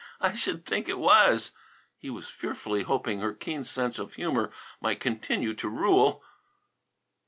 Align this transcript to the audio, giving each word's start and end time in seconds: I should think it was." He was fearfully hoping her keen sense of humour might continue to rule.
I 0.19 0.33
should 0.33 0.65
think 0.65 0.89
it 0.89 0.97
was." 0.97 1.51
He 1.99 2.09
was 2.09 2.27
fearfully 2.27 2.81
hoping 2.81 3.19
her 3.19 3.35
keen 3.35 3.63
sense 3.63 3.99
of 3.99 4.15
humour 4.15 4.49
might 4.81 4.99
continue 4.99 5.53
to 5.53 5.69
rule. 5.69 6.23